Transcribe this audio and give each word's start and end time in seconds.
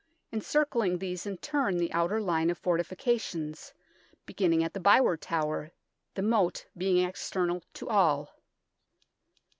Encircling 0.33 0.97
these 0.97 1.25
hi 1.25 1.37
turn 1.43 1.77
the 1.77 1.93
outer 1.93 2.19
line 2.19 2.49
of 2.49 2.57
fortifications, 2.57 3.71
beginning 4.25 4.63
at 4.63 4.73
the 4.73 4.79
Byward 4.79 5.19
Tower, 5.21 5.69
the 6.15 6.23
moat 6.23 6.65
being 6.75 7.05
external 7.07 7.61
to 7.75 7.87
all. 7.87 8.33